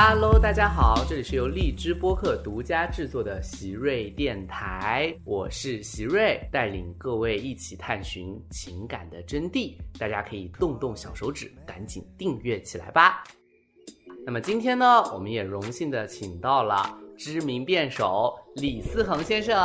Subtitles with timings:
[0.00, 9.76] Hello，大家好，这里是由荔枝播客独家制作的席瑞电台，我是席瑞，带领各位一起探寻情感的真谛。
[9.98, 13.24] 大家可以动动小手指，赶紧订阅起来吧。
[14.24, 19.56] 那么今天呢，我们也荣幸的请到了知名辩手李思恒先生。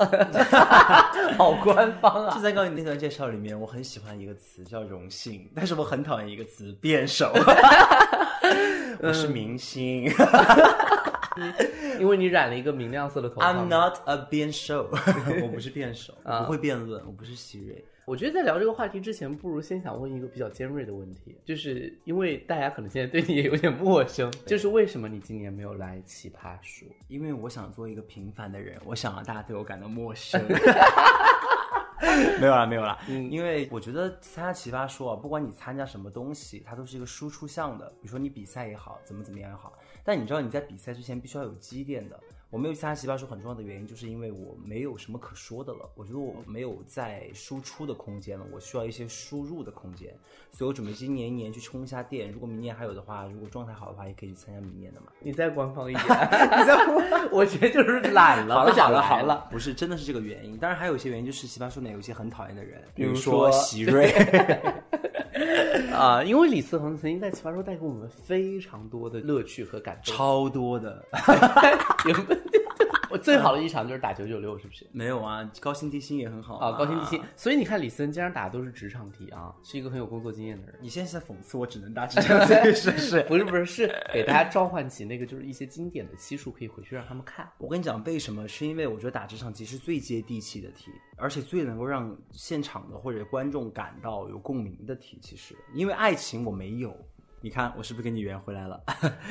[1.36, 2.34] 好官方啊！
[2.34, 7.32] 就在刚刚你那段介绍里面，我很喜欢一个词叫荣幸，但是我很讨厌一个词辩手。
[9.00, 10.04] 我是明星
[12.00, 13.52] 因为你染了一个明亮色的头发。
[13.52, 14.90] ，I'm not a 辩手，
[15.42, 17.84] 我不是辩手，啊我不会辩论，我不是希瑞。
[18.04, 26.88] 我觉得在聊这个话题之前，不如先想问一个比较尖锐的问题，就是因为大家可能现在对你也有点陌生，就是为什么你今年没有来奇葩说？
[27.06, 30.42] 因为我想做一个平凡的人，我想让大家对我感到陌生。
[32.40, 37.88] 没有啦，没有啦，因为我觉得参加奇葩说啊，不管你参加什么东西，它都是一个输出项的。
[38.00, 42.18] 比如说你比赛也好，怎么怎么样也好，但你知道你在比赛之前必须要有积淀的。
[42.50, 45.88] 我没有参加奇葩说很重要的原因，就是因为我没有什么可说的了。
[45.94, 50.12] 我觉得我没有在输出的空间了，我需要一些输入的空间。
[50.50, 52.32] 所以我准备今年一年去充一下电。
[52.32, 55.06] 如果明年还有的话，如果状态好的话，也可以去参加明年的嘛。
[55.20, 56.04] 你再官方一点，
[56.58, 60.58] 你再，我觉得就是懒了，好了不想好了好了。，不是真的是这个原因。
[60.58, 64.12] 当然还有一些原因，就是奇葩说里面有一些很讨厌的人，比如说席瑞。
[66.00, 70.14] 啊、因为李思恒曾经在奇葩说带给我们非常多的乐趣和感动。
[70.14, 71.04] 超多的，
[72.08, 72.69] 有没有
[73.10, 74.86] 我 最好的一场就是打九九六，是不是？
[74.92, 77.20] 没有啊，高薪低薪也很好啊，高薪低薪。
[77.36, 80.76] 所以你看，李森经常打的都是职场题啊，是一个很有工作经验的人。
[80.80, 83.22] 你现在是在讽刺我只能打职场这个事实？
[83.28, 87.48] 不是不是，是给大家召唤起那个就是一些经典的期数，可以回去让他们看。
[87.58, 88.46] 我跟你讲，为什么？
[88.46, 95.18] 是因为我觉得打职场题是最接地气的题，而且最能够让现场的或者观众感到有共鸣的题。
[95.20, 96.96] 其实，因为爱情我没有，
[97.40, 98.82] 你看我是不是跟你圆回来了？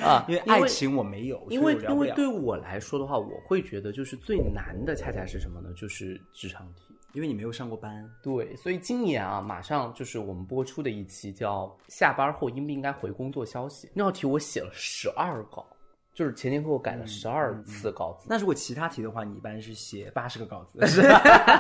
[0.02, 5.70] 啊 因为爱情我没有，因为因为对我来说的话，我会觉得就是最难的，恰恰是什么呢？
[5.76, 6.96] 就是职场题。
[7.14, 15.66] 因为你没有上过班，对，所以今年啊，马上就是我们播出的一期叫《下班后应不应该回工作消息》那道题，我写了十二稿，
[16.20, 18.28] 就是前前后后改了十二次稿子。
[18.30, 20.80] 那如果其他题的话，你一般是写八十个稿子，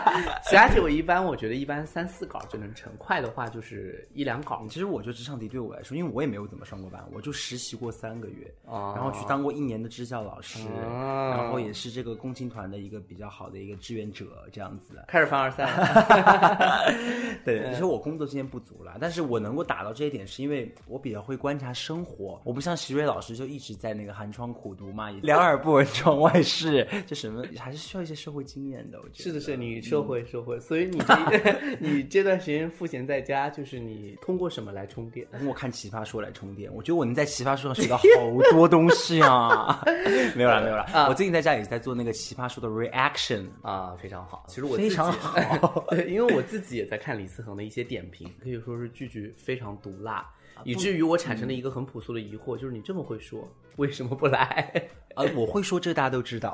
[0.43, 4.61] 其他题我一般我觉得一般三四稿就能成，快的话就是一两稿。
[4.69, 15.01] 其实我觉得职场题对我来说，因为我也没有怎么上过班，我就实习过三个月，啊然后去当过一年的支教老师，啊然后也是这个共青团的一个比较好的一个志愿者这样子。
[15.07, 16.83] 开始凡尔赛了，
[17.45, 28.99] 对，其实我工作经验不足了，但是我能够打到这一点，是因为我比较会观察生活，我不像徐瑞老师就一直在那个寒窗苦读嘛，两耳不闻窗外事，这什么还是需要一些社会经验的。
[29.01, 35.27] 我觉得是的，是你社会社会，所以你这 你这段时间赋闲在家，就是你通过什么来充电？
[35.37, 38.03] 通过看《奇葩说》来充电，我觉得我能在《奇葩说》上学到好
[38.51, 39.83] 多东西啊！
[40.35, 44.45] 没有啦，没有啦，啊我最近在家也是在做那个《奇葩说》的 reaction，啊，非常好。
[44.47, 50.27] 其实我非常好对，因为我自己也在看李思恒的一些点评，可以说是句句非常毒辣，
[50.63, 54.89] 以至于我产生了一个很朴素的疑惑，就是你这么会说，为什么不来？
[55.15, 56.53] 呃，我会说这个大家都知道。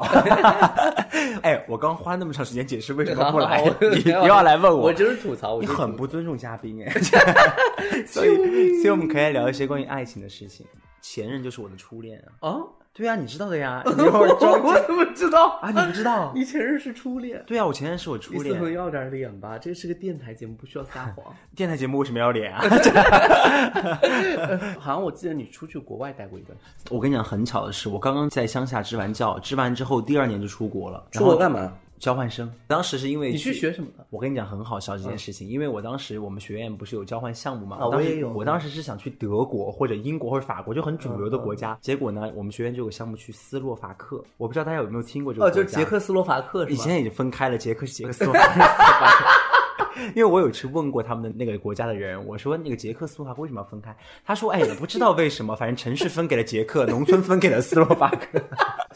[1.43, 3.63] 哎，我刚花那么长时间解释为什么不来，
[4.03, 6.89] 你又要来问我我就是吐槽，我你就很不尊重嘉宾哎。
[8.07, 8.35] 所以，
[8.81, 10.65] 所以我们可以聊一些关于爱情的事情。
[11.01, 12.49] 前任就是我的初恋啊。
[12.49, 12.57] 啊，
[12.97, 13.83] 对啊，你知道的呀。
[13.85, 15.69] 你一会儿装我怎么知道啊？
[15.69, 16.31] 你不知道？
[16.33, 17.43] 你前任是初恋？
[17.45, 18.73] 对啊，我前任是我初李思恒恋。
[18.73, 21.25] 要点脸吧，这是个电台节目，不需要撒谎。
[21.53, 22.63] 电台节目为什么要脸啊？
[24.79, 31.05] 好像我记得你出去国外待过一段时间，我跟你讲，很巧的是，我刚刚在乡下支完教，支完之后第二年就出国了。
[31.11, 31.73] 出国干嘛？
[31.99, 32.51] 交换生。
[32.67, 34.05] 当时是因为你去学什么的？
[34.09, 37.77] 我跟你讲很好笑这件事情，因为我当时我们学院不是有交换项目嘛？
[37.77, 41.77] 啊我也有我当时是想去德国或者英国或者法国，就很主流的国家。
[41.81, 45.51] 结果呢，我们学院就有项目去斯洛伐克，我不知道大家有没有听过这个哦？
[45.51, 46.67] 就是捷克斯洛伐克？
[46.69, 48.53] 以前已经分开了，捷克是捷克斯洛伐克。
[48.53, 49.25] 斯洛伐克
[50.13, 53.95] 因为我有去问过他们的那个国家的人，我说那个捷克斯洛伐克为什么要分开？
[54.25, 58.41] 他说：“哎，我不知道为什么，反正城市分给了捷克，农村分给了斯洛伐克，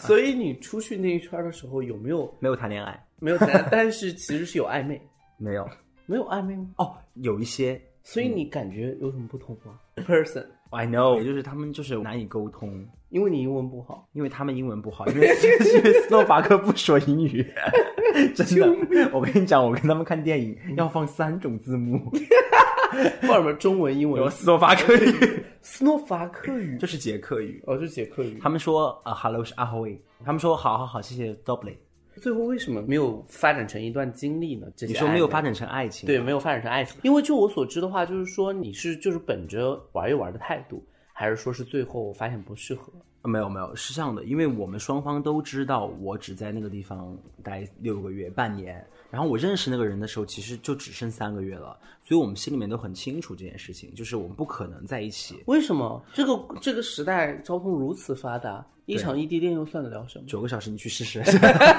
[0.08, 3.68] 所以你出去那一圈的时候有没有没有谈恋爱，没有谈？
[3.72, 5.00] 但是其实是有暧昧，
[5.38, 5.68] 没有
[6.06, 6.68] 没有暧昧吗？
[6.78, 17.44] 哦，有一些所以你感觉有什么不同吗？Person，I know，也就是他们就是难以沟通。”因为你英文不好，因为他们英文不好，因为因为斯洛伐克不说英语，
[18.36, 19.10] 真的。
[19.12, 22.00] 我跟你讲，我跟他们看电影要放三种字幕，
[23.22, 27.62] 放什么中文、英有文、斯洛伐克语， 斯洛伐克语，就是捷克语。
[27.66, 28.40] 哦，就是捷克语。
[28.42, 31.74] 他们说啊、h e l l o 是 a h o y 他们说好好好，谢谢 double。
[32.22, 34.68] 最后为什么没有发展成一段经历呢？
[34.76, 36.06] 这你说没有发展成爱情？
[36.06, 37.00] 对，没有发展成爱情。
[37.04, 40.84] 因为就我所知的话，就是说你是就是本着玩一玩的态度，
[41.14, 42.92] 还是说是最后发现不适合？
[43.24, 51.78] 没有没有，是这样的，因为我们双方都知道我只在那个地方待六个月、半年，然后我认识那个人的时候，其实就只剩三个月了，
[52.10, 55.44] 所以我们心里面都很清楚这件事情，就是我们不可能在一起。
[55.46, 60.26] 为什么这个这个时代交通如此发达，一场异地恋又算得了什么？
[60.28, 61.22] 九个小时你去试试，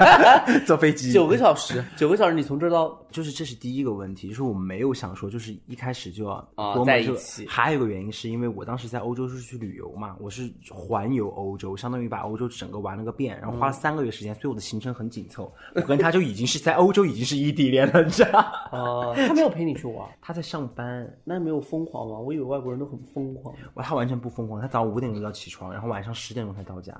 [0.65, 15.53] 坐飞机九个小时，九个小时你从这儿到， 就是这是第一个问题，就是我们没有想说，就是一开始就要啊多么这个在一起还有一个原因是因为我当时在欧洲是去旅游嘛，我是环游欧洲，相当于把欧洲整个玩了个遍，然后花了三个月时间，所以我的行程很紧凑。
[15.75, 18.39] 我跟他就已经是在欧洲已经是异地恋了，你知道？
[18.71, 22.19] 哦，他没有陪你去玩，他在上班，那没有疯狂吗？
[22.19, 23.55] 我以为外国人都很疯狂。
[23.73, 26.95] 哇，他完全不疯狂，他早上五点钟就要起床，然后晚上十点钟才到家。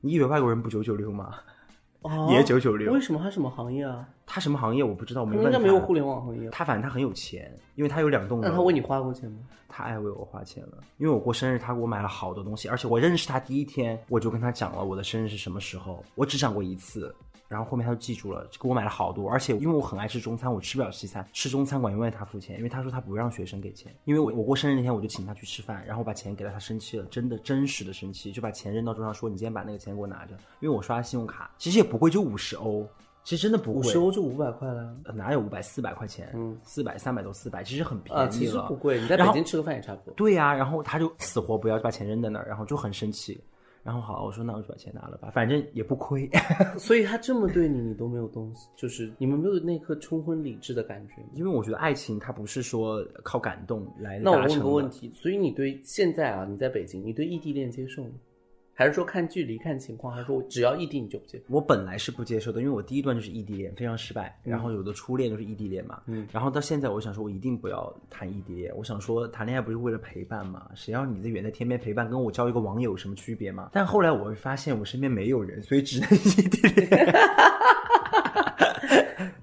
[0.00, 1.34] 你以为外国人不九九六吗？
[2.02, 3.00] 啊也九九六为。
[3.00, 4.08] 什么他什么行业啊？
[4.34, 5.58] 他什么行业我不知道，我他没问他。
[5.58, 6.48] 应该没有互联网行业。
[6.48, 8.48] 他反正他很有钱，因为他有两栋楼。
[8.48, 9.40] 那他为你花过钱吗？
[9.68, 17.14] 他爱为我花钱了，因为我过生日，他给我买了好多东西，而且我认识他第一天，我就跟他讲了我的生日是什么时候，我只讲过一次，
[17.46, 32.88] 然后后面他就记住了，给我买了好多，而且因为我很爱吃中餐，我吃不了西餐，吃中餐馆永远他付钱，因为他说他不让学生给钱，因为我我过生日那天我就请他去吃饭，然后我把钱给了他，生气了，真的真实的生气，就把钱扔到桌上说你今天把那个钱给我拿着，因为我刷信用卡，其实也不贵，就五十欧。
[33.24, 36.30] 其实真的不贵，五十欧就五百块了呃哪有五百四百块钱？
[36.34, 38.28] 嗯，四百三百多四百，其实很便宜啊，了。
[38.30, 40.14] 其实不贵，你在北京吃个饭也差不多。
[40.14, 43.40] 对呀、然后他就死活不要，就把钱扔在那儿，然后就很生气。
[43.84, 46.30] 然后好，我说那我就把钱拿了吧，反正也不亏。
[46.78, 51.28] 所以他这么对你，你都没有东西，就是你们没有那颗冲昏理智的感觉吗。
[51.34, 54.60] 因为我觉得爱情它不是说靠感动来那我问。
[54.60, 58.10] 个问题，所以你对现在啊，你在北京，你对异地恋接受吗？
[58.82, 61.44] 还是说看距离、看情况，还是说只要异地你就不接受？
[61.54, 64.36] 我本来是不接受的，因为我第一段就是异地恋，非常失败。
[64.42, 68.76] 然后有的初恋就是异地恋嘛，嗯然后到现在我想说，我一定不要谈异地恋。
[68.76, 70.68] 我想说，谈恋爱不是为了陪伴吗？
[70.74, 73.70] 谁让你在远在天边陪伴，跟我交一个网友有什么区别吗？
[73.72, 77.14] 但后来我会发现，我身边没有人，所以只能异地恋，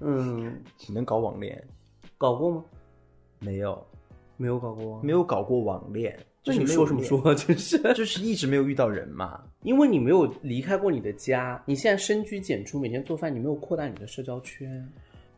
[0.00, 1.66] 嗯， 只能搞网恋。
[2.18, 2.62] 搞过吗？
[3.38, 3.86] 没有，
[4.36, 5.00] 没有搞过啊。
[5.02, 6.18] 没有搞过网恋。
[6.42, 7.02] 就是没有那你说什么？
[7.02, 7.34] 说？
[7.34, 9.42] 就是，就是一直没有遇到人嘛。
[9.62, 14.88] 因为你没有离开过你的家，你现在深居简出，每天做饭，你没有扩大你的社交圈。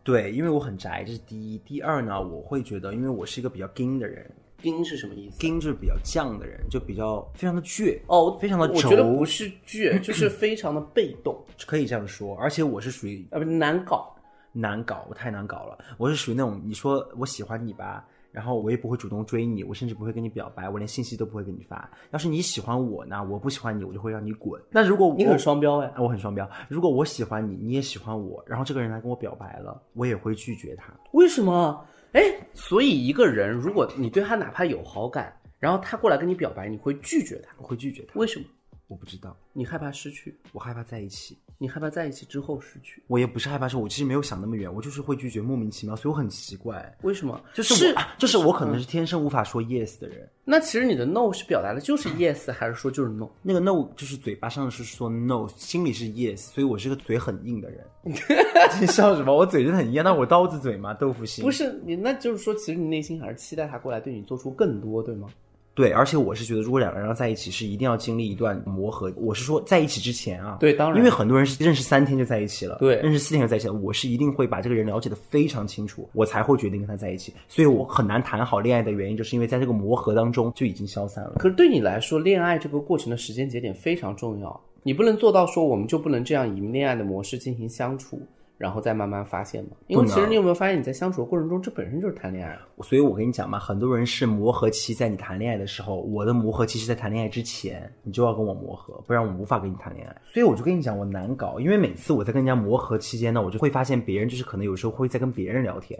[0.04, 1.58] 对，因为我很宅，这是第一。
[1.58, 4.30] 第二呢，我会觉得，因为我是一个比较硬的人，
[4.62, 5.46] 硬是什么意思？
[5.46, 12.36] 硬就是比较犟的人，就比较非常的倔，哦，非常的我觉得不是倔，就是 非常的被动，可以这样说。
[12.36, 14.08] 而且我是属于啊不难搞。
[14.54, 15.78] 难搞，我太难搞了。
[15.96, 21.88] 我是属于那种你说我喜欢你吧，然后我也不会主动追你，我甚至不会跟你表白，我连信息都不会给你发。
[22.10, 24.60] 要是你喜欢我呢，我不喜欢你，我就会让你滚。
[24.70, 26.48] 那如果你很双标哎，我很双标。
[26.68, 30.92] 如果我喜欢你，你也喜欢我，然后这个人来跟我表白了，我也会拒绝他。
[31.12, 31.86] 为什么？
[32.12, 32.20] 哎，
[32.54, 38.18] 所以一个人，如果你对他哪怕有好感，然后他过来跟你表白，你会拒绝他，我会拒绝他。
[38.18, 38.46] 为什么？
[38.88, 41.38] 我不知道，你害怕失去，我害怕在一起。
[41.62, 46.92] 你害怕在一起之后失去，我也不是害怕说，我其实没有想那么远，我就是会拒绝，莫名其妙，所以我很奇怪。
[47.02, 47.40] 为什么？
[47.54, 50.28] 就是我，就是我可能是天生无法说 yes 的人。
[50.44, 53.28] 那其实你的 no 是表达的就是 yes，还是说就是 no？
[53.42, 57.86] 那个 no 就是嘴巴上是说 no，心里是 yes，所以我是个嘴很硬的人。
[58.80, 59.32] 你笑什么？
[59.32, 60.92] 我嘴真的很硬，那我刀子嘴吗？
[60.92, 61.44] 豆腐心？
[61.44, 65.28] 不是你，那就是说，其实你内心还是期待他过来对你做出更多，对吗？
[65.74, 69.10] 对，而且我是觉得，如果两个人要在一起，是一定要经历一段磨合。
[69.16, 73.72] 我是说，在一起之前啊，对当然因为很多人是认识三天就在一起了，对认识四天就在一起了。
[73.72, 77.32] 我是一定会把这个人了解的非常清楚，我才会决定跟他在一起。
[77.48, 81.36] 所以我很难谈好恋爱的原因，就是因为在这个磨合当中就已经消散了。
[81.38, 88.20] 可是对你来说，恋爱这个过程的时间节点非常重要，你不能做到说我们就不能这样以恋爱的模式进行相处，
[88.62, 89.70] 然后再慢慢发现嘛？
[89.88, 92.56] 因为其实你有没有发现，你在相处的过程中，这本身就是谈恋爱。
[92.80, 100.16] 所以我跟你讲嘛，很多人是磨合期在你谈恋爱的时候，我的磨合期是在谈恋爱之前，你就要跟我磨合，不然我无法跟你谈恋爱。
[100.32, 105.98] 所以我就跟你讲，我难搞，因为每次我在跟人家磨合期间呢，我就会发现别人就是可能有时候会在跟别人聊天，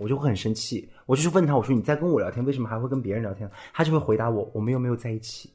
[0.00, 3.48] 我就会很生气，我就是问他，我说你在跟我聊天，为什么还会跟别人聊天？
[3.72, 5.48] 他就会回答我，我们又没有在一起。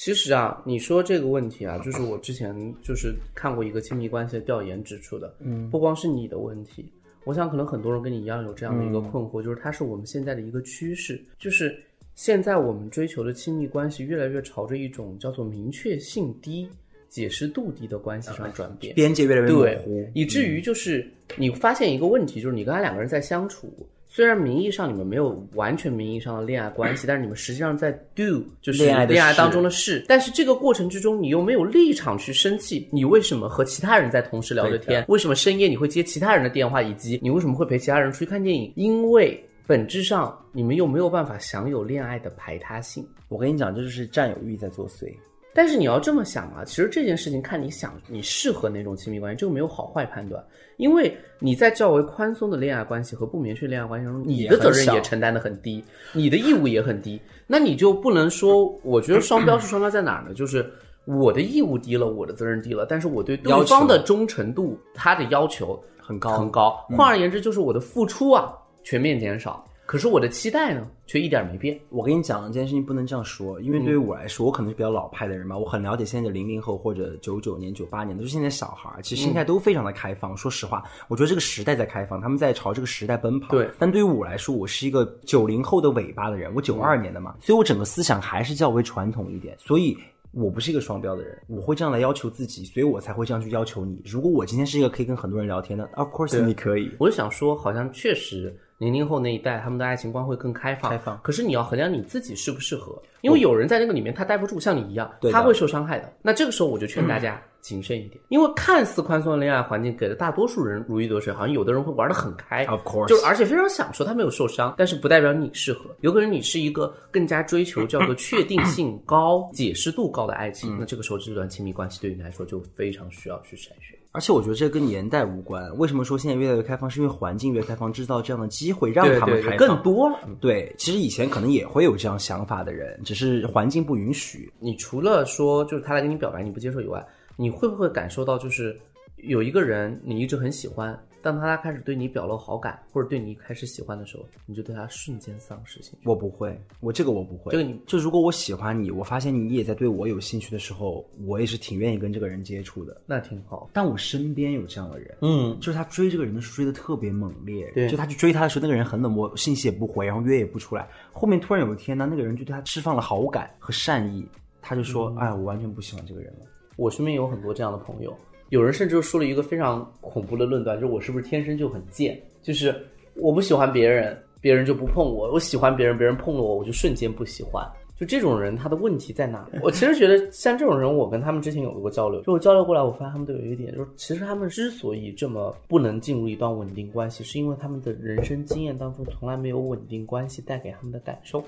[0.00, 6.88] 其实啊，你说这个问题啊，就是我之前就是看过一个亲密关系的调研指出的，嗯，不光是你的问题，
[7.24, 11.76] 我想可能很多人跟你一样有这样的一个困惑，就是它是我们现在的一个趋势，就是
[12.14, 16.68] 现在我们追求的亲密关系越来越朝着一种叫做明确性低、
[17.08, 18.94] 解释度低的关系上转变。
[18.94, 21.04] 边界越来越模对糊，，以至于就是
[21.36, 23.68] 你发现一个问题，就是你跟他两个人在相处，
[24.18, 30.04] 虽然名义上你们没有完全名义上的恋爱关系， 但是你们实际上在 do 就是恋爱恋爱当中的事。
[30.08, 35.04] 但是这个过程之中，你又没有立场去生气，你为什么和其他人在同时聊着天？
[35.06, 38.72] 为什么深夜你会接其他人的电话，以及你为什么会陪其他人出去看电影？
[38.74, 39.40] 因为。
[39.68, 43.06] 本质上你们又没有办法享有恋爱的排他性。
[43.28, 45.12] 我跟你讲，这就是占有欲在作祟。
[45.58, 50.40] 但是你要这么想啊，其实这件事情看你想你适合哪种亲密关系，这个没有好坏判断，
[50.76, 60.32] 因为你在较为宽松的恋爱关系和不明确恋爱关系中，你的责任也承担的很低，你的义务也很低，那你就不能说，我觉得双标是双标在哪儿呢？
[60.32, 60.64] 就是
[61.06, 66.86] 我的义务低了，我的责任低了，但是我对对方的忠诚度，他的要求很高很高。
[66.90, 69.64] 换而言之，就是我的付出啊全面减少。
[69.88, 71.80] 可是我的期待呢，却一点没变。
[71.88, 80.36] 我跟你讲，这件事情不能这样说，因为对于我来说，我可能是比较老派的人嘛，我很了解现在的零零后或者九九年、九八年，都是现在小孩儿，其实心态都非常的开放。
[80.36, 83.48] 说实话，我觉得这个时代在开放，他们在朝这个时代奔跑。
[83.48, 89.96] 对，但对于我来说，我是一个九零后的尾巴的人，我九二年的嘛，所以我整个思想还是较为传统一点，所以
[90.32, 94.02] 我不是一个双标的人，我会这样来要求自己，所以我才会这样去要求你。
[94.04, 96.90] 如果我今天是一个可以跟很多人聊天的，Of course 你可以。
[96.98, 98.54] 我就想说，好像确实。
[98.78, 100.90] 零零后那一代，他们的爱情观会更开放。
[100.90, 101.18] 开放。
[101.22, 106.12] 可是你要衡量你自己适不适合，因为有人在那个里面他待不住，像你一样，他会受伤害的。
[106.22, 115.90] 那这个时候我就劝大家 谨慎一点，因为看似宽松的恋爱环境给了大多数人如鱼得水，好像有的人会玩的很开，Of course，就而且非常享受，他没有受伤，但是不代表你适合。
[116.00, 123.97] 有可能你是一个更加追求叫做确定性高、解释度高的爱情，那这个时候这段亲密关系对你来说就非常需要去筛选。
[124.18, 125.72] 而且我觉得这跟年代无关。
[125.78, 126.90] 为什么说现在越来越开放？
[126.90, 130.18] 是因为环境越开放，制造这样的机会让他们开放更多了。
[130.40, 134.52] 对，其实以前可能也会有这样想法的人，只是环境不允许。
[134.58, 137.00] 你除了说就是他来跟你表白你不接受以外，
[137.36, 138.76] 你会不会感受到就是
[139.18, 140.98] 有一个人你一直很喜欢？
[141.20, 146.08] 当他开始对你表露好感，或者对你开始喜欢的时候，你就对他瞬间丧失兴趣。
[146.08, 147.50] 我不会，我这个我不会。
[147.50, 153.00] 这个你就如果我喜欢你，我发现你也在对我有兴趣的时候，我也是挺愿意跟这个人接触的。
[153.06, 153.68] 那挺好。
[153.72, 160.88] 但我身边有这样的人，嗯，就是他追这个人的时候追的特别猛烈，对，就他去追他的时候，那个人很冷漠，信息也不回，然后约也不出来。
[161.12, 164.26] 后面突然有一天呢，那个人就对他释放了好感和善意，
[164.62, 166.46] 他就说：“哎，我完全不喜欢这个人了。”
[166.76, 168.16] 我身边有很多这样的朋友。
[168.50, 172.20] 有人甚至说了一个非常恐怖的论断，就是我是不是天生就很贱？
[172.42, 172.74] 就是
[173.14, 177.66] 我不喜欢别人，别人就不碰我；我喜欢别人，别人碰了我，我就瞬间不喜欢。
[177.96, 179.44] 就这种人，他的问题在哪？
[179.60, 191.42] 我其实觉得像这种人，我跟他们之前有过交流，就我交流过来，我发现他们都有一点，就是其实他们之所以这么不能进入一段稳定关系，是因为他们的人生经验当中从来没有稳定关系带给他们的感受。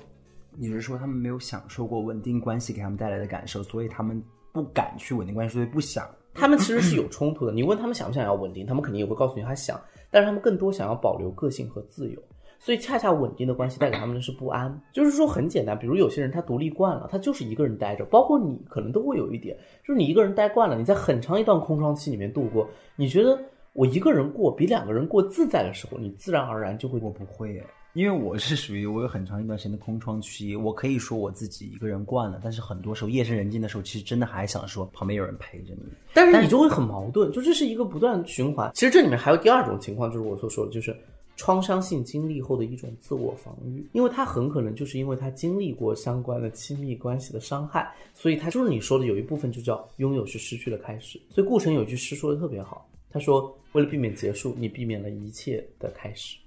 [0.57, 6.05] 你是说他们没有享受过稳定关系给他们带来的感受，所以他们不敢去稳定关系，所以不想。
[6.33, 7.51] 他们其实是有冲突的。
[7.51, 12.21] 你问他们想不想要稳定，他们肯定也会告诉你他想，但是他们更多想要保留个性和自由。
[12.59, 14.81] 所以恰恰稳定的关系带给他们的是不安。
[14.93, 23.37] 就是说很简单，比如有些人他独立惯了，他就是一个人待着，包括你可能都会有一点，就是你一个人待惯了，你在很长一段空窗期里面度过，你觉得
[23.73, 26.99] 我一个人过比两个人过自在的时候，你自然而然就会。
[27.01, 27.61] 我不会。
[27.93, 35.83] 因为我是属于我有很长一段时间的空窗期，我可以说我自己一个人惯了，但是很多时候夜深人静的时候，其实真的还想说旁边有人陪着你，
[36.13, 38.71] 但是你就会很矛盾，就这是一个不断循环。
[38.73, 40.95] 其实这里面还有第二种情况，就是我所说的，就是
[41.35, 51.19] 创伤性经历后的一种自我防御，因为他很可能就是因为他经历过相关的亲密关系的伤害，所以他就是你说的有一部分就叫拥有是失去的开始。
[51.29, 56.37] 所以顾城有句诗说的特别好，他说为了避免结束，你避免了一切的开始。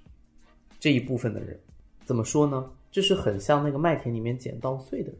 [0.85, 1.59] 这一部分的人，
[2.03, 2.69] 怎么说呢？
[2.91, 5.17] 就是很像那个麦田里面捡稻穗的人，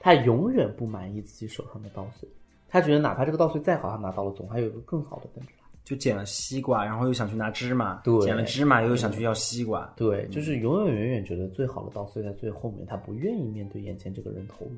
[0.00, 2.28] 他永远不满意自己手上的稻穗，
[2.68, 5.64] 他觉得哪怕这个稻穗再好，他拿到了，总还有一个更好的等着他。
[5.84, 9.86] 就捡了西瓜，然后又想去拿芝麻；对，捡了芝麻，又想去要西瓜。
[9.94, 14.72] 对，就是永远远远觉得最好的稻穗在最后面，他不愿意面对眼前这个人投入，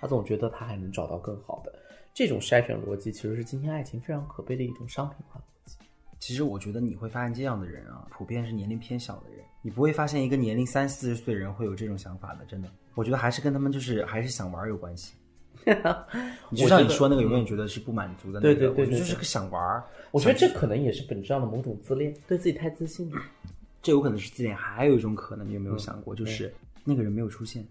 [0.00, 1.74] 他总觉得他还能找到更好的。
[2.14, 5.76] 这种筛选逻辑其实是今天爱情非常可悲的一种商品化逻辑。
[6.18, 9.44] 其实我觉得你会发现这样的人啊，普遍是年龄偏小的人。
[9.62, 12.68] 你不会发现一个年龄三四十岁的人会有这种想法的，真的。
[12.94, 15.14] 我觉得还是跟他们就是还是想玩有关系。
[16.56, 19.82] 就像你说那个永远觉得是不满足的那个，对对对，就是个想玩。
[20.10, 23.22] 我觉得这可能也是本质上的某种自恋，对自己太自信了。
[23.80, 26.52] 这有可能是自恋，还有一种可能，你有没有想过，就是
[26.84, 27.64] 那个人没有出现，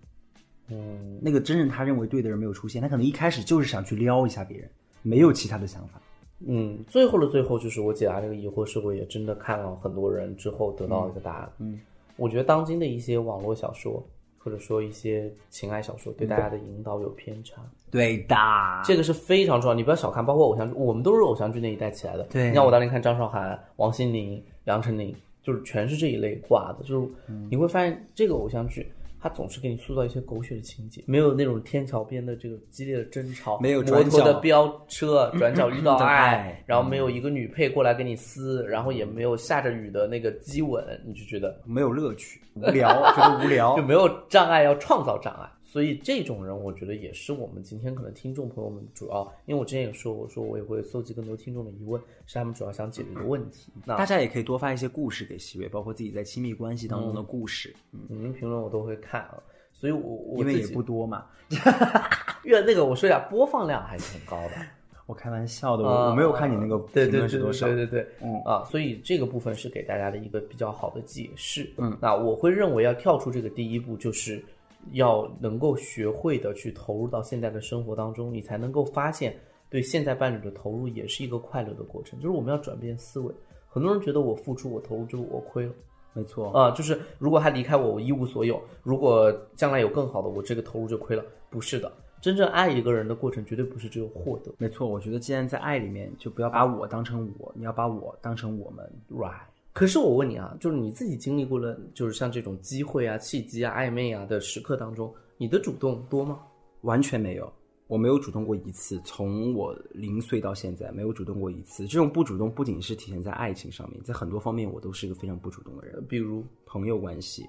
[0.69, 4.69] 嗯，那个真正他认为对的人没有出现，他可能一开始就是想去撩一下别人，
[5.01, 6.01] 没有其他的想法。
[6.47, 11.51] 嗯，最后的最后，就是我解答这个疑惑，是否也真的看了很多人之后得到一个答案？
[11.59, 11.79] 嗯，
[12.17, 14.03] 我觉得当今的一些网络小说，
[14.37, 17.61] 或者说一些情爱小说，对大家的引导有偏差。
[17.91, 18.35] 对的，
[18.83, 20.25] 这个是非常重要，你不要小看。
[20.25, 22.23] 包括偶像剧，我们都是偶像剧那一代起来的。
[22.31, 26.83] 对，你像我当年看张韶涵、王心凌、杨丞琳，就是全是这一类挂的。
[26.85, 27.07] 就是
[27.49, 28.89] 你会发现，这个偶像剧
[29.21, 43.83] 他总是给你塑造一些狗血的情节，没有那种天桥边的这个激烈的争吵，没有摩托的飙车，转角遇到爱，然后没有一个女配过来给你撕，然后也没有下着雨的那个激吻，你就觉得没有乐趣，无聊，觉得无聊 就。
[43.83, 45.47] 没有障碍，要创造障碍。
[45.71, 53.71] 所以这种人，我觉得也是我们今天可能听众朋友们主要，因为我之前也说，我说我也会搜集更多听众的疑问，是他们主要想解决的问题。
[53.85, 57.73] 那大家也可以多发一些故事给希瑞，包括自己在亲密关系当中的故事，
[58.09, 61.25] 你们评论我都会看啊，所以我我因为也不多嘛。
[62.43, 64.55] 因为那个我说一下，播放量还是很高的。
[65.07, 67.67] 我开玩笑的，啊我我没有看你那个评对对对对论是多少。
[67.67, 71.71] 对对对，嗯啊，所以这个部分是给大家的一个比较好的解释。
[71.77, 74.43] 嗯，那我会认为要跳出这个第一步，就是
[74.91, 82.19] 要能够学会的去投入到现在的生活当中，你才能够发现对现在伴侣的投入也是一个快乐的过程。
[82.19, 83.33] 就是我们要转变思维，
[83.67, 85.73] 很多人觉得我付出我投入就是我亏了。
[86.13, 91.23] 没错，啊、就是如果他离开我，我一无所有；如果将来有更好的，我这个投入就亏了。
[91.49, 94.51] 不是的，真正爱一个人的过程，绝对不是只有获得。
[94.57, 94.85] 没错。
[94.85, 98.85] 我觉得既然在爱里面，就不要把我当成我，你要把我当成我们。
[99.09, 99.47] Right。
[99.73, 106.39] 可是我问你啊，就是你自己经历过了，就是像这种机会啊、契机啊、暧昧啊的时刻当中，你的主动多吗？
[106.81, 107.51] 完全没有，
[107.87, 111.87] 我没有主动过一次，从我零岁到现在没有主动过一次。
[111.87, 117.47] 这种不主动不仅是体现在爱情上面，在很多方面我都是一个非常不主动的人，比如，朋友关系，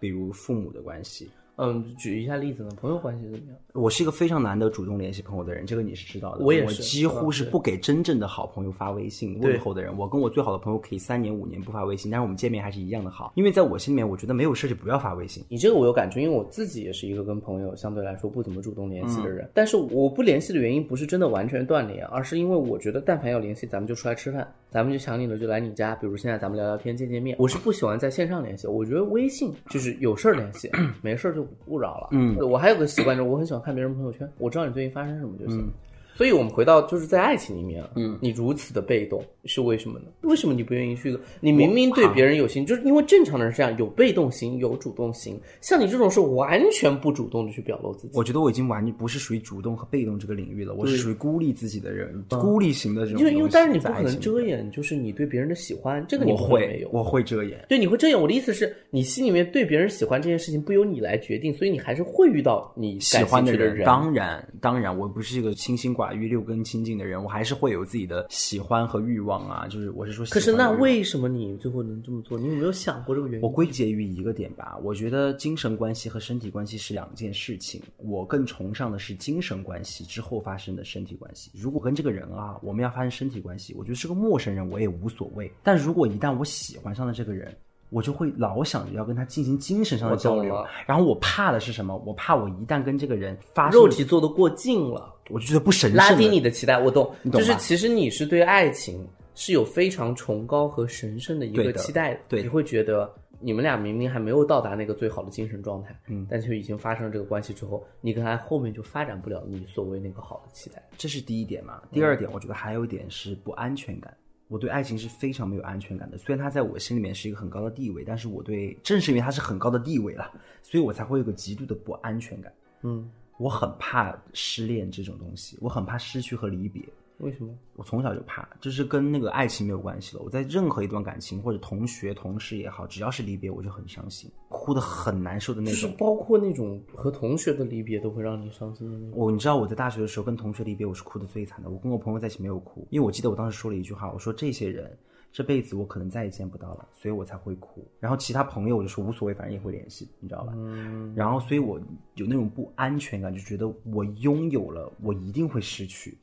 [0.00, 1.28] 比如父母的关系。
[1.58, 2.70] 嗯，举一下例子呢？
[2.80, 3.56] 朋友关系怎么样？
[3.74, 6.38] 我是一个非常难得主动联系朋友的人，这个你是知道的。
[6.38, 9.96] 我我也是几乎是不给真正的好朋友发微信对问候的人。
[9.98, 13.32] 我跟我最好的朋友可以三年五年不发微信，但是我们见面还是一样的好。
[13.34, 15.44] 因为在我心里面，我觉得没有事就不要发微信。
[15.48, 19.50] 你这个我有感触，因为我自己也是一个跟朋友相对来说不怎么主动联系的人。
[19.52, 27.36] 但是我不联系的原因不是真的完全断联，而是因为我觉得但凡要联系，咱们就出来吃饭，咱们就想你了就来你家，比如现在咱们聊聊天、见见面。
[27.38, 30.70] 我是不喜欢在线上联系，我觉得微信就是有事儿联系，
[31.02, 32.08] 没事儿就勿扰了。
[32.12, 35.68] 嗯，我还有个习惯，就是我很喜欢看别人朋友圈，我知道你最近发生什么就行。
[36.18, 40.06] 所以我们回到就是在爱情里面，嗯，你如此的被动是为什么呢？
[40.22, 41.16] 为什么你不愿意去？
[41.38, 45.38] 你明明对别人有心，就是因为正常的人是这样，有被动型，有主动型。
[45.60, 48.18] 像你这种是完全不主动的去表露自己。
[48.18, 53.20] 我觉得我已经完全不是属于主动和被动这个领域了，我是属于孤立自己的人，孤立型的这种。
[53.20, 56.88] 因为因为但是你不可能遮掩，就是你对别人的喜欢，这个你我不可能没有。
[56.88, 57.64] 会我会遮掩。
[57.68, 58.20] 对，你会遮掩。
[58.20, 63.84] 我的意思是你心里面对别人喜欢这件事情不由你来决定，所以你还是会遇到你喜欢的人。
[63.84, 69.66] 当然，当然，我不是一个清心寡欲、六根清净的人，我还是会有自己的喜欢和欲望啊。
[69.68, 72.38] 就是我是说可是那为什么你最后能这么做？
[72.38, 73.42] 你有没有想过这个原因？
[73.42, 77.80] 我归结于一个点吧，我觉得精神关系和身体关系是两件事情。
[77.96, 81.50] 我更崇尚的是精神关系之后发生的身体关系。
[81.54, 85.50] 如果跟这个人啊，我们要发生身体关系，我觉得是个陌生人，我也无所谓。
[85.62, 87.56] 但如果一旦我喜欢上了这个人，
[87.90, 90.64] 我就会老想着要跟他进行精神上的交流。
[90.86, 91.96] 然后我怕的是什么？
[92.06, 95.14] 我怕我一旦跟这个人发生肉体做的过近了。
[95.30, 110.82] 我就觉得不神圣拉低你的期待，我懂，你懂就是其实你是对爱情是有非常崇高和神圣的一个期待的，对的你会觉得你们俩明明还没有到达那个最好的精神状态，嗯，但却已经发生了这个关系之后，你跟他后面就发展不了你所谓那个好的期待。
[110.96, 111.82] 这是第一点嘛。
[111.92, 114.16] 第二点，我觉得还有一点是不安全感。
[114.48, 116.18] 我对爱情是非常没有安全感的。
[116.18, 120.30] 虽然它在我心里面是一个很高的地位，但是我对正是因为它是很高的地位了，
[120.62, 122.52] 所以我才会有个极度的不安全感。
[122.82, 126.82] 嗯，我很怕失恋这种东西，我很怕失去和离别。
[127.18, 127.52] 为什么？
[127.74, 130.22] 我从小就怕，就是跟那个爱情没有关系了。
[130.22, 135.80] 我在任何一段感情或者同学、同事也好，只要是离别，我就很伤心，哭得很难受的那种。
[135.80, 139.18] 就是包括那种和同学的离别都会让你伤心的那种。
[139.18, 141.68] 我你知道我在大学的时候跟同学离别，我是哭的最惨的。
[141.70, 144.96] 我跟我朋友在一起没有哭，因为我记得我当时说了一句话，我说这些人
[145.32, 147.84] 这辈子我可能再也见不到了，所以我才会哭。
[147.98, 150.52] 然后其他朋友我就说无所谓，反正也会联系，你知道吧？
[150.54, 151.80] 嗯，然后所以我
[152.14, 156.16] 有那种不安全感，就觉得我拥有了，我一定会失去。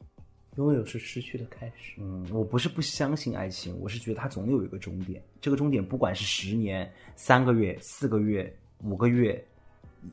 [0.56, 1.96] 拥有是失去的开始。
[1.98, 5.22] 嗯，我不是不相信爱情，我是觉得它总有一个终点。
[5.42, 8.52] 这个终点不管是十年、三个月、四个月、
[8.84, 9.44] 五个月、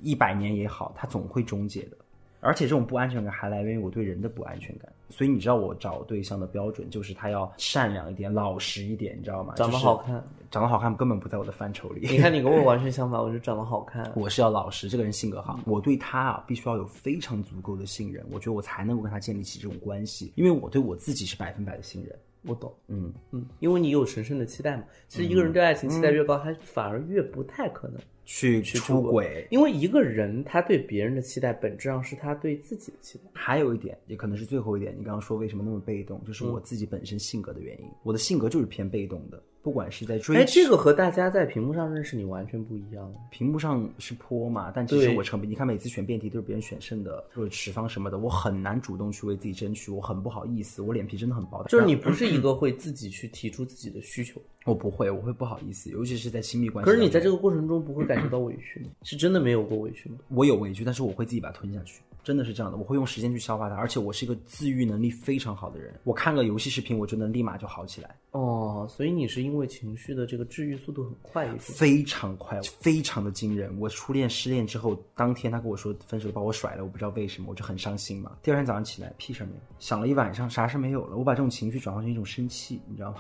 [0.00, 1.96] 一百年也好，它总会终结的。
[2.42, 4.92] 而且这种不安全感还来源于我对人的不安全感。
[5.08, 9.54] 所以你知道我找对象的标准就是他要善良一点、老实一点，你知道吗？
[9.56, 12.00] 长得就是好看，长得好看根本不在我的范畴里。
[12.10, 14.10] 你看你跟我完全相反， 我就长得好看。
[14.16, 22.18] 我是要老实，这个人性格好，我对他啊必须要有非常足够的信任，我觉得我才能够跟他建立起这种关系，因为我对我自己是百分百的信任。
[22.44, 24.82] 我懂，嗯，嗯，因为你有神圣的期待嘛。
[25.06, 33.24] 其实一个人对爱情期待越高，他反而越不太可能去去出轨，因为一个人他对别人的期待，本质上是他对自己的期待。
[33.32, 37.86] 还有一点，也可能是最后一点，你刚刚说为什么那么被动，就是我自己本身性格的原因。
[38.02, 43.12] 我的性格就是偏被动的，不管是在追，哎，这个和大家在屏幕上认识你完全不一样。
[43.30, 51.68] 屏幕上是坡嘛，但其实我成你看每次选辩题都是别人选剩的，或者持方什么的，我很难主动去为自己争取，我很不好意思，我脸皮真的很薄的。
[51.68, 56.96] 就是你不是一 个会自己去提出自己的需求，我不会，我会不好意思，尤其是在亲密关系可。
[56.96, 58.90] 是你在这个过程中不会感觉到委屈吗？
[59.04, 60.16] 是真的没有过委屈吗？
[60.28, 71.48] 我有委屈，但是我会自己把它吞下去，真的是这样的，我会用时间去消化它，而且我是一个自愈能力非常好的人，我看个游戏视频，我就能立马就好起来，哦，所以你是因为情绪的这个治愈速度很快。
[71.58, 73.76] 非常快，非常的惊人。
[73.80, 78.32] 我初恋失恋之后，当天他跟我说分手，把我甩了，我不知道为什么，我就很伤心嘛。
[78.42, 81.16] 第二天早上起来，屁事儿没有，想了一晚上，啥事没有了。
[81.16, 83.18] 我把这种情绪转换成一种生气，你知道吗？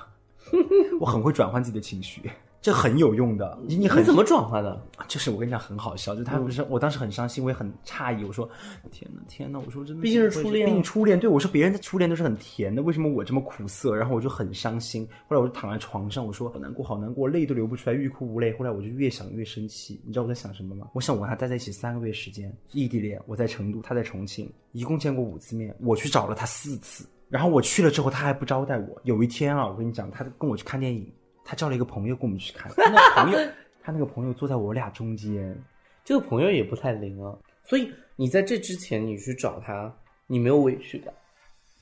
[1.00, 2.30] 我很会转换自己的情绪，
[2.62, 3.58] 这很有用的。
[3.66, 4.80] 你你很你怎么转化的？
[5.08, 8.48] 就是我跟你讲很好笑，就他不是、我当时很伤心，我也很诧异，我说
[8.92, 13.94] 天呐天呐，我说真的，毕竟是初恋啊毕竟初恋，对我说别人的初恋都是很甜的，为什么我这么苦涩？
[13.96, 18.56] 然后我就很伤心，后来我就躺在床上，我说好难过好难过，泪都流不出来，欲哭无泪。
[18.56, 20.86] 后来我就越想越生气，你知道我在想什么吗？
[20.92, 27.04] 我想我跟他待在一起三个月时间，异地恋，我在成都，他在重庆，一共见过五次面，我去找了他四次。
[27.28, 29.00] 然后我去了之后，他还不招待我。
[29.04, 31.10] 有一天啊，我跟你讲，他跟我去看电影，
[31.44, 32.70] 他叫了一个朋友跟我们去看。
[32.76, 33.38] 他 那个朋友，
[33.82, 35.56] 他那个朋友坐在我俩中间，
[36.04, 37.36] 这个朋友也不太灵啊。
[37.64, 39.94] 所以你在这之前你去找他，
[40.26, 41.12] 你没有委屈的。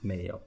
[0.01, 0.41] 没有，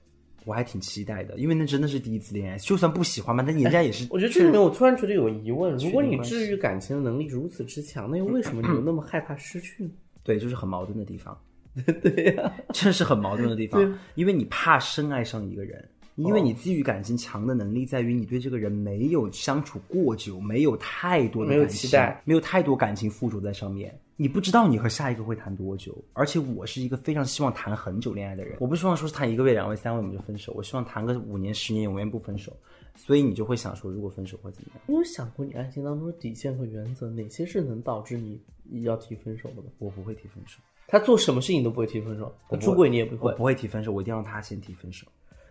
[0.44, 4.06] 我还挺期待的，因为那真的是第一次恋爱，就算不喜欢嘛，但人家也是。
[4.10, 9.90] 我觉得这里面我突然觉得有疑问：如果你治愈感情的能力如此之强，那又 为什么你又那么害怕失去呢？
[10.22, 11.38] 对，就是很矛盾的地方，
[12.02, 15.88] 对呀、这是很矛盾的地方，因为你怕深爱上一个人。
[16.16, 23.98] 因为你自愈感情强的能力在于你对这个人没有相处过久，没有太多的没有感情期待，没有太多感情附着在上面。
[24.16, 32.56] 你不知道你和下一个会谈多久，而且我是一个非常希望谈很久恋爱的人，我不希望说是谈一个月、两个月、三个月我们就分手，我希望谈个五年、十年，永远不分手。
[32.94, 34.82] 所以你就会想说，如果分手会怎么样？
[34.86, 38.40] 你有想过你爱情当中的底线和原则，哪些是能导致你
[38.82, 39.64] 要提分手的吗？
[39.78, 43.36] 我不会提分手，他做什么事情都不会提分手，他出轨你也不我会。
[43.36, 45.04] 不会提分手，我一定要让他先提分手。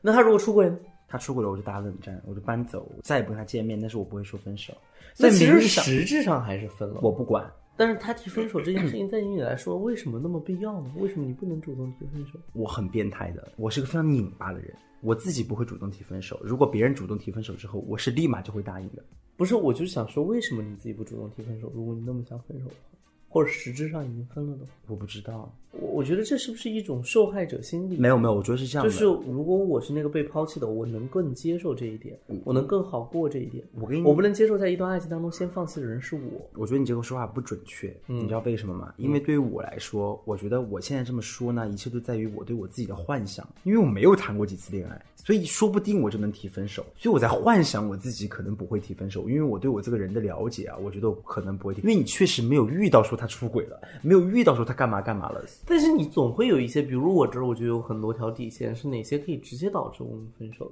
[0.05, 0.77] 那他如果出轨呢？
[1.07, 3.79] 他出轨了，我就打冷战，我就搬走，再也不跟他见面。
[3.79, 4.73] 但是我不会说分手。
[5.17, 6.99] 那其实实质上还是分了。
[7.01, 10.91] 我不管，但是他提分手这件事情，在于你来说，为什么那么必要呢？
[10.97, 12.39] 为什么你不能主动提分手？
[12.53, 16.39] 我很变态的，我是个非常拧巴的人，我自己不会主动提分手。
[16.43, 19.03] 如果别人主动提分手之后，我是立马就会答应的。
[19.37, 21.71] 不是，我就想说，为什么你自己不主动提分手？
[21.75, 22.97] 如果你那么想分手的话，
[23.33, 27.97] 或者实质上已经分了的话，我不知道，我我觉得这是不是一种受害者心理？
[27.97, 28.93] 没有没有，我觉得是这样的。
[28.93, 32.15] 就是如果我是那个被抛弃的，我能更接受这一点，
[32.45, 33.65] 我能更好过这一点。
[33.73, 36.47] 我跟你我不能接受在一段爱情当中先放弃的人是我。
[36.53, 38.93] 我觉得你这个说法不准确，嗯你知道为什么吗？
[38.97, 46.85] 因为对于我来说，我觉得我现在这么说呢，一切都在于我对我自己的幻想，因为我没有谈过几次恋爱，所以说不定我就能提分手。
[46.95, 55.43] 所以我在幻想我自己可能不会提分手，因为我对我这个人的了解啊，我觉得我可能不会提，因为你确实没有遇到说他出轨了，没有遇到说他干嘛干嘛了。
[55.65, 60.71] 但是你总会有一些，比如我这儿，我就有很多条底线，是哪些可以直接导致我们分手的？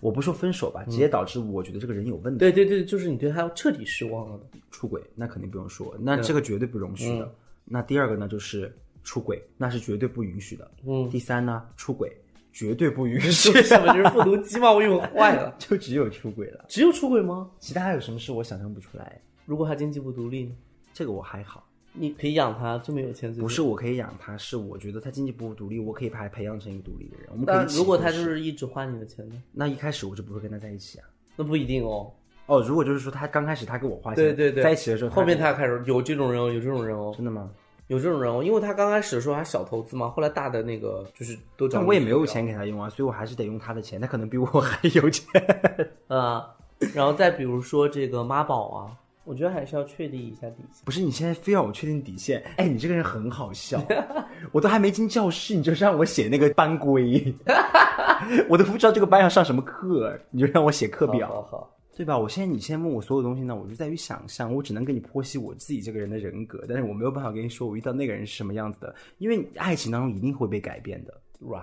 [0.00, 2.38] 我不说分手吧，直接导致我觉得这个人有问题。
[2.40, 4.58] 对对对，就是你对他彻底失望了的。
[4.72, 7.32] 出轨，那肯定不用说，那这个绝对不容许的。
[7.64, 10.68] 那第二个呢，就是出轨，那是绝对不允许的。
[10.84, 12.10] 嗯第三呢，出轨
[12.52, 14.70] 绝对不允许，为什么就是复读机嘛？
[14.70, 15.54] 我以为坏了。
[15.58, 17.50] 就只有出轨了，只有出轨吗？
[17.58, 19.20] 其他还有什么事我想象不出来。
[19.46, 20.52] 如果他经济不独立呢？
[20.92, 27.28] 这个我还好，你可以养他，这么有钱，不是我可以养他，是我觉得他经济不独立，我可以把他培养成一个独立的人。
[27.32, 29.42] 我们可以如果他就是一直花你的钱呢？
[29.52, 31.08] 那一开始我就不会跟他在一起啊。
[31.34, 32.12] 那不一定哦。
[32.46, 37.50] 哦，如果就是说他刚开始他给我花钱，对对对，在一起的时候，后面给他开始有这种人哦，有这种人哦，真的吗？
[37.92, 45.24] 有这种人哦，因为他刚开始的时候还小投资嘛，后来大的那个就是都找你但我也没有钱给他用啊，所以我还是得用他的钱，他可能比我还有钱。
[46.08, 46.48] 啊。
[46.94, 48.90] 然后再比如说这个妈宝啊，
[49.24, 50.82] 我觉得还是要确定一下底线。
[50.84, 52.42] 不是你现在非要我确定底线？
[52.56, 53.80] 哎，你这个人很好笑，
[54.50, 57.32] 我都还没进教室，你就让我写那个班规，
[58.48, 62.18] 我都不知道这个班要上什么课，你就让我写课表，好好好，对吧？
[62.18, 71.20] 我现在你现在问我所有东西呢，我就在于想象，我只能给你剖析我自己这个人的人格，但是我没有办法跟你说我遇到那个人是什么样子的，因为爱情当中一定会被改变的。
[71.40, 71.62] right。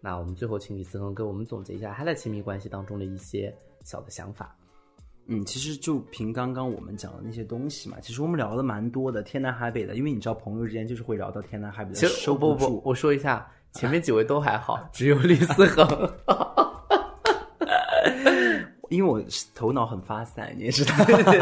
[0.00, 3.54] 那我们最后请李思恒给我们总结一下他在亲密关系当中的一些
[3.84, 4.56] 小的想法。
[5.26, 12.88] 嗯，其实就凭刚刚我们讲的那些东西嘛，其实我们聊的蛮多的，天南海北的，因为你知道朋友之间就是会聊到天南海北的，其实收不不住不，。
[12.88, 15.86] 我说一下，前面 几位都还好，只有李思恒。
[18.88, 19.22] 因为我
[19.54, 20.94] 头脑很发散，你也知道，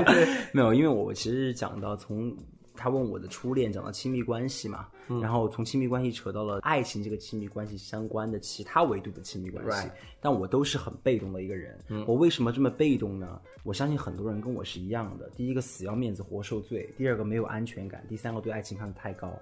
[0.52, 2.34] 没有，因为我其实讲到从
[2.74, 4.86] 他他问我的初恋，讲到亲密关系嘛，
[5.20, 11.76] 然后从亲密关系扯到了爱情这个亲密关系相关的其他维度的亲密关系但我都是很被动的一个人。
[12.06, 13.40] 我为什么这么被动呢？
[13.64, 15.28] 我相信很多人跟我是一样的。
[15.34, 19.36] 第一个死要面子活受罪，第二个没有安全感，第三个对爱情看得太高。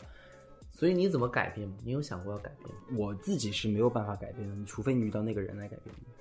[0.72, 1.70] 所以你怎么改变？
[1.84, 2.98] 你有想过要改变？
[2.98, 6.13] 我自己是没有办法改变的，除非你遇到那个人来改变你。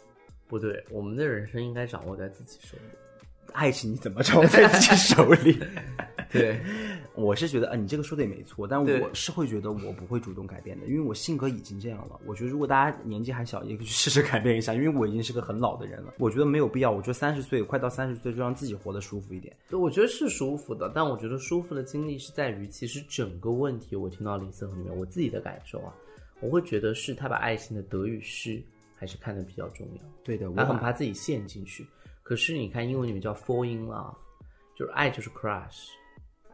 [0.53, 2.83] 不对，我们的人生应该掌握在自己手里。
[3.53, 5.57] 爱情你怎么掌握在自己手里？
[6.31, 6.59] 对，
[7.15, 12.19] 我是觉得，啊，你这个说的也没错，但我是会觉得我不会主动改变的，因为我性格已经这样了。
[12.27, 16.13] 我觉得如果大家年纪还小，也可以去试试改变一下，因为我已经是个很老的人了。
[16.19, 19.55] 我觉得没有必要，我觉得三十岁快到三十岁就让自己活得舒服一点。
[19.69, 25.93] 对，我觉得是舒服的，但我觉得舒服的经历是在于，其实整个问题，我听到林森里面我自己的感受啊，
[26.41, 28.59] 我会觉得是他把爱情的得与失
[29.03, 30.01] 还是看的比较重要。
[30.23, 31.85] 对的，我他很怕自己陷进去。
[32.23, 34.15] 可是你看英文里面叫 fall in love，
[34.77, 35.89] 就是爱就是 crush，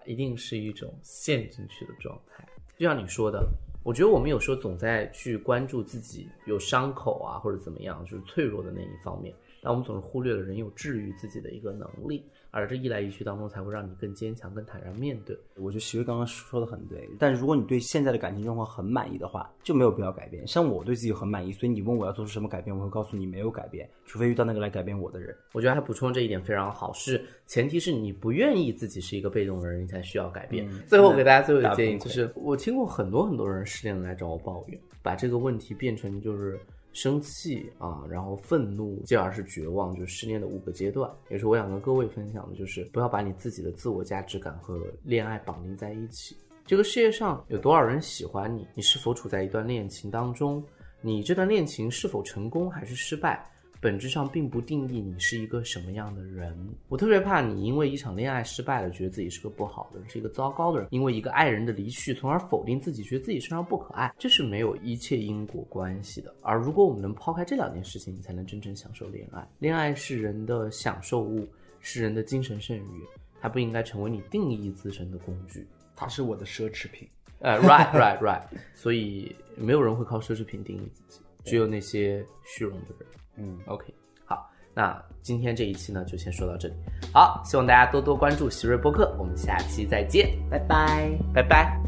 [0.03, 2.43] 一定是一种陷进去的状态。
[2.75, 3.47] 就像你说的，
[3.83, 9.31] 我觉得我们有时候总在去关注自己有伤口啊或者怎么样，就是脆弱的那一方面，
[9.61, 15.37] 但我们总是忽略了人有治愈自己的一个能力，而这一来一去当中才会让你更坚强、更坦然面对。
[15.55, 20.45] 我觉得徐威刚刚说的很对，但如果你对现在的感情状况很满意的话，就没有必要改变。
[20.47, 25.35] 像我对自己很满意，所以你问我要做出什么改变，我会告诉你没有改变，除非遇到那个来改变我的人。
[25.53, 30.67] 我觉得还补充这一点非常好，是前提是你不愿意自己是一个被动的人，你才需要改变。
[30.87, 36.59] 最后给大家最后一个建议就是，我听过很多很多人失恋来找我抱怨，把这个问题变成就是
[36.91, 41.09] 生气啊，然后愤怒，继而是绝望，就是失恋的五个阶段。
[41.29, 46.35] 也是我想跟各位分享的，就是不要把你自己的自我价值感和恋爱绑定在一起。
[46.65, 48.67] 这个世界上有多少人喜欢你？
[48.75, 50.63] 你是否处在一段恋情当中？
[51.01, 53.49] 你这段恋情是否成功还是失败？
[53.81, 56.53] 本质上并不定义你是一个什么样的人。
[56.89, 66.33] 我特别怕你因为一场恋爱失败了，觉得自己是个不好的人，是一个糟糕的人；因为一个爱人的离去，从而否定自己，觉得自己身上不可爱，这是没有一切因果关系的。
[66.41, 69.47] 而如果我们能抛开这两件事情，你才能真正享受恋爱。
[69.59, 71.47] 恋爱是人的享受物，
[71.79, 73.03] 是人的精神剩余，
[73.39, 75.65] 它不应该成为你定义自身的工具。
[75.95, 77.07] 它是我的奢侈品。
[77.39, 78.41] 呃，right right right，
[78.73, 83.07] 所以没有人会靠奢侈品定义自己，只有那些虚荣的人。
[83.39, 83.93] 嗯，OK，
[84.25, 86.73] 好，那今天这一期呢就先说到这里。
[87.13, 91.17] 好，希望大家多多关注喜瑞播客，我们下期再见，拜拜。
[91.33, 91.78] 拜拜。